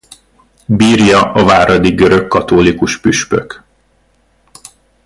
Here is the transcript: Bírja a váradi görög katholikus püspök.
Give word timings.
Bírja 0.65 1.31
a 1.31 1.43
váradi 1.45 1.91
görög 1.93 2.27
katholikus 2.27 2.97
püspök. 2.99 3.63